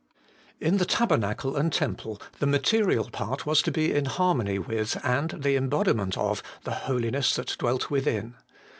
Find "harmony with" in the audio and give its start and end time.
4.05-4.99